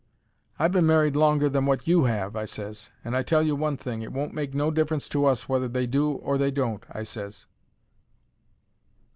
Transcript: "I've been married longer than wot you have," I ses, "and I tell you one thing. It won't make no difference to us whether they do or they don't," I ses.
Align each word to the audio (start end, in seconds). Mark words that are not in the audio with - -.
"I've 0.57 0.71
been 0.71 0.87
married 0.87 1.15
longer 1.15 1.47
than 1.47 1.67
wot 1.67 1.85
you 1.87 2.05
have," 2.05 2.35
I 2.35 2.45
ses, 2.45 2.89
"and 3.05 3.15
I 3.15 3.21
tell 3.21 3.43
you 3.43 3.55
one 3.55 3.77
thing. 3.77 4.01
It 4.01 4.11
won't 4.11 4.33
make 4.33 4.55
no 4.55 4.71
difference 4.71 5.07
to 5.09 5.25
us 5.25 5.47
whether 5.47 5.67
they 5.67 5.85
do 5.85 6.09
or 6.13 6.39
they 6.39 6.49
don't," 6.49 6.83
I 6.91 7.03
ses. 7.03 7.45